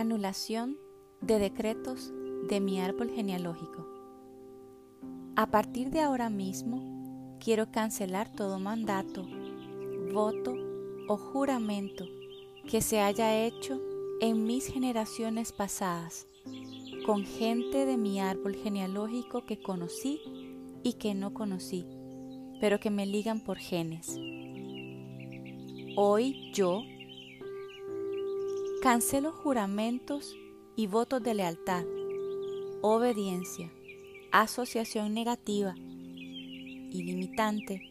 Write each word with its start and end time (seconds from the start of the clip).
Anulación 0.00 0.78
de 1.20 1.38
decretos 1.38 2.10
de 2.48 2.58
mi 2.58 2.80
árbol 2.80 3.10
genealógico. 3.10 3.86
A 5.36 5.50
partir 5.50 5.90
de 5.90 6.00
ahora 6.00 6.30
mismo, 6.30 7.36
quiero 7.38 7.70
cancelar 7.70 8.32
todo 8.32 8.58
mandato, 8.58 9.26
voto 10.10 10.54
o 11.06 11.18
juramento 11.18 12.06
que 12.66 12.80
se 12.80 13.00
haya 13.00 13.44
hecho 13.44 13.78
en 14.22 14.44
mis 14.44 14.68
generaciones 14.68 15.52
pasadas 15.52 16.26
con 17.04 17.26
gente 17.26 17.84
de 17.84 17.98
mi 17.98 18.20
árbol 18.20 18.56
genealógico 18.56 19.44
que 19.44 19.60
conocí 19.60 20.22
y 20.82 20.94
que 20.94 21.14
no 21.14 21.34
conocí, 21.34 21.84
pero 22.58 22.80
que 22.80 22.88
me 22.88 23.04
ligan 23.04 23.40
por 23.40 23.58
genes. 23.58 24.16
Hoy 25.94 26.50
yo 26.54 26.84
cancelo 28.80 29.30
juramentos 29.30 30.34
y 30.74 30.86
votos 30.86 31.22
de 31.22 31.34
lealtad, 31.34 31.84
obediencia, 32.80 33.70
asociación 34.32 35.12
negativa 35.12 35.74
y 35.76 37.02
limitante 37.02 37.82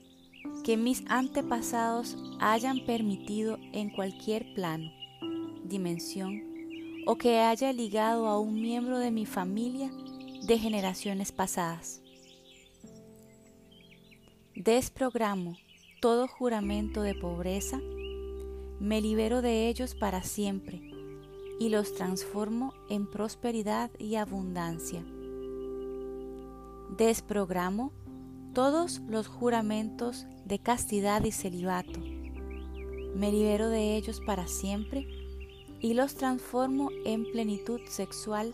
que 0.63 0.77
mis 0.77 1.03
antepasados 1.07 2.17
hayan 2.39 2.85
permitido 2.87 3.59
en 3.71 3.91
cualquier 3.91 4.51
plano, 4.55 4.91
dimensión 5.63 6.41
o 7.05 7.17
que 7.17 7.37
haya 7.37 7.71
ligado 7.71 8.25
a 8.25 8.39
un 8.39 8.59
miembro 8.59 8.97
de 8.97 9.11
mi 9.11 9.27
familia 9.27 9.91
de 10.41 10.57
generaciones 10.57 11.31
pasadas. 11.31 12.01
Desprogramo 14.55 15.55
todo 16.01 16.27
juramento 16.27 17.03
de 17.03 17.13
pobreza, 17.13 17.79
me 18.79 19.01
libero 19.01 19.41
de 19.41 19.67
ellos 19.67 19.93
para 19.93 20.23
siempre 20.23 20.81
y 21.59 21.69
los 21.69 21.93
transformo 21.93 22.73
en 22.89 23.05
prosperidad 23.05 23.91
y 23.99 24.15
abundancia. 24.15 25.03
Desprogramo 26.97 27.91
todos 28.53 29.01
los 29.07 29.27
juramentos 29.27 30.25
de 30.45 30.59
castidad 30.59 31.23
y 31.25 31.31
celibato. 31.31 31.99
Me 33.15 33.31
libero 33.31 33.69
de 33.69 33.97
ellos 33.97 34.21
para 34.25 34.47
siempre 34.47 35.07
y 35.81 35.93
los 35.93 36.15
transformo 36.15 36.89
en 37.05 37.29
plenitud 37.31 37.81
sexual, 37.85 38.53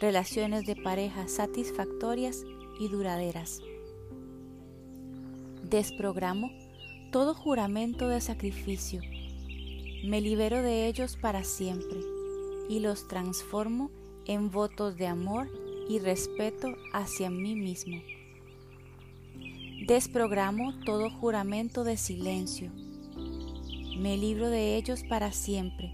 relaciones 0.00 0.66
de 0.66 0.76
pareja 0.76 1.28
satisfactorias 1.28 2.44
y 2.80 2.88
duraderas. 2.88 3.60
Desprogramo 5.62 6.50
todo 7.12 7.34
juramento 7.34 8.08
de 8.08 8.20
sacrificio. 8.20 9.02
Me 10.02 10.22
libero 10.22 10.62
de 10.62 10.86
ellos 10.86 11.18
para 11.20 11.44
siempre 11.44 12.00
y 12.70 12.80
los 12.80 13.06
transformo 13.06 13.90
en 14.24 14.50
votos 14.50 14.96
de 14.96 15.06
amor 15.06 15.50
y 15.90 15.98
respeto 15.98 16.74
hacia 16.94 17.28
mí 17.28 17.54
mismo. 17.54 18.00
Desprogramo 19.86 20.72
todo 20.86 21.10
juramento 21.10 21.84
de 21.84 21.98
silencio. 21.98 22.70
Me 23.98 24.16
libro 24.16 24.48
de 24.48 24.76
ellos 24.76 25.02
para 25.06 25.32
siempre 25.32 25.92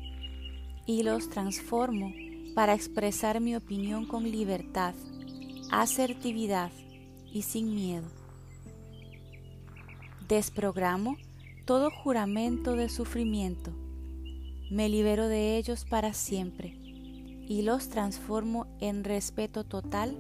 y 0.87 1.03
los 1.03 1.29
transformo 1.29 2.13
para 2.55 2.75
expresar 2.75 3.41
mi 3.41 3.57
opinión 3.57 4.07
con 4.07 4.31
libertad, 4.31 4.95
asertividad 5.73 6.71
y 7.33 7.43
sin 7.43 7.75
miedo. 7.75 8.07
Desprogramo 10.29 11.17
todo 11.65 11.91
juramento 11.91 12.77
de 12.77 12.89
sufrimiento. 12.89 13.73
Me 14.71 14.89
libero 14.89 15.29
de 15.29 15.57
ellos 15.57 15.85
para 15.85 16.13
siempre 16.13 16.77
y 17.49 17.63
los 17.63 17.89
transformo 17.89 18.67
en 18.81 19.05
respeto 19.05 19.63
total 19.63 20.17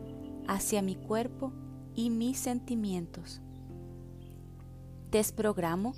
hacia 0.46 0.82
mi 0.82 0.94
cuerpo 0.94 1.52
y 1.96 2.10
mis 2.10 2.38
sentimientos. 2.38 3.40
Desprogramo 5.10 5.94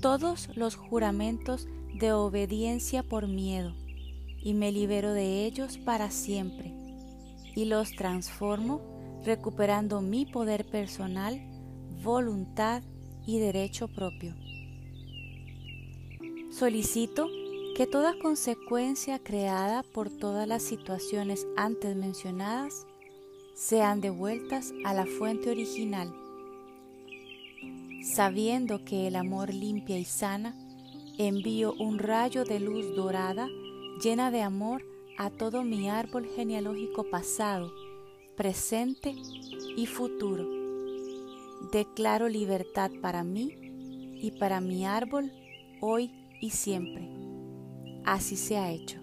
todos 0.00 0.48
los 0.56 0.74
juramentos 0.74 1.68
de 1.94 2.14
obediencia 2.14 3.02
por 3.02 3.28
miedo 3.28 3.74
y 4.38 4.54
me 4.54 4.72
libero 4.72 5.12
de 5.12 5.44
ellos 5.44 5.76
para 5.76 6.10
siempre 6.10 6.74
y 7.54 7.66
los 7.66 7.92
transformo 7.92 8.80
recuperando 9.22 10.00
mi 10.00 10.24
poder 10.24 10.64
personal, 10.64 11.40
voluntad 12.02 12.82
y 13.26 13.38
derecho 13.38 13.88
propio. 13.88 14.34
Solicito 16.50 17.28
que 17.82 17.88
toda 17.88 18.16
consecuencia 18.16 19.18
creada 19.18 19.82
por 19.82 20.08
todas 20.08 20.46
las 20.46 20.62
situaciones 20.62 21.48
antes 21.56 21.96
mencionadas 21.96 22.86
sean 23.54 24.00
devueltas 24.00 24.72
a 24.84 24.94
la 24.94 25.04
fuente 25.04 25.50
original, 25.50 26.14
sabiendo 28.14 28.84
que 28.84 29.08
el 29.08 29.16
amor 29.16 29.52
limpia 29.52 29.98
y 29.98 30.04
sana 30.04 30.54
envío 31.18 31.74
un 31.80 31.98
rayo 31.98 32.44
de 32.44 32.60
luz 32.60 32.94
dorada 32.94 33.48
llena 34.00 34.30
de 34.30 34.42
amor 34.42 34.84
a 35.18 35.30
todo 35.30 35.64
mi 35.64 35.90
árbol 35.90 36.28
genealógico 36.36 37.10
pasado, 37.10 37.72
presente 38.36 39.12
y 39.76 39.86
futuro. 39.86 40.48
Declaro 41.72 42.28
libertad 42.28 42.92
para 43.00 43.24
mí 43.24 43.56
y 44.22 44.30
para 44.38 44.60
mi 44.60 44.86
árbol 44.86 45.32
hoy 45.80 46.12
y 46.40 46.50
siempre. 46.50 47.21
Así 48.04 48.36
se 48.36 48.56
ha 48.56 48.70
hecho. 48.70 49.01